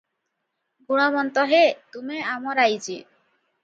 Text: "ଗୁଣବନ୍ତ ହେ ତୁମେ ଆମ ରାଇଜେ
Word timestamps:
"ଗୁଣବନ୍ତ 0.87 1.45
ହେ 1.53 1.63
ତୁମେ 1.93 2.27
ଆମ 2.35 2.61
ରାଇଜେ 2.65 3.03